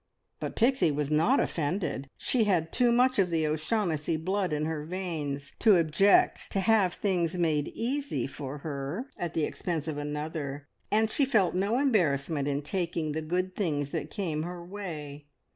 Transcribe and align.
But 0.39 0.55
Pixie 0.55 0.89
was 0.89 1.11
not 1.11 1.39
offended. 1.39 2.07
She 2.17 2.45
had 2.45 2.71
too 2.71 2.91
much 2.91 3.19
of 3.19 3.29
the 3.29 3.45
O'Shaughnessy 3.45 4.17
blood 4.17 4.51
in 4.51 4.65
her 4.65 4.83
veins 4.83 5.51
to 5.59 5.77
object 5.77 6.51
to 6.53 6.59
have 6.61 6.95
things 6.95 7.35
made 7.35 7.67
easy 7.75 8.25
for 8.25 8.57
her 8.65 9.11
at 9.15 9.35
the 9.35 9.43
expense 9.45 9.87
of 9.87 9.99
another, 9.99 10.67
and 10.89 11.11
she 11.11 11.23
felt 11.23 11.53
no 11.53 11.77
embarrassment 11.77 12.47
in 12.47 12.63
taking 12.63 13.11
the 13.11 13.21
good 13.21 13.55
things 13.55 13.91
that 13.91 14.09
came 14.09 14.39
in 14.39 14.43
her 14.45 14.65
way. 14.65 15.27